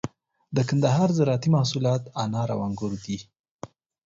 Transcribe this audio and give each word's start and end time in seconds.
د 0.55 0.57
کندهار 0.69 1.09
زراعتي 1.17 1.49
محصولات 1.55 2.01
انار 2.23 2.49
او 2.55 2.59
انگور 2.67 2.93
دي. 3.03 3.17